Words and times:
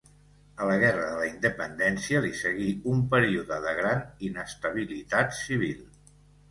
A 0.63 0.69
la 0.69 0.77
guerra 0.83 1.03
de 1.09 1.19
la 1.19 1.27
Independència 1.31 2.23
li 2.25 2.33
seguí 2.41 2.71
un 2.95 3.05
període 3.15 3.61
de 3.69 3.77
gran 3.83 4.05
inestabilitat 4.33 5.41
civil. 5.47 5.83